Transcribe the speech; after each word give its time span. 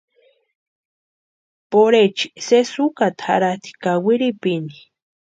Porhechi 1.69 2.27
sési 2.45 2.77
ukaata 2.87 3.23
jarhatʼi 3.33 3.71
ka 3.81 3.91
wirhipini. 4.05 4.75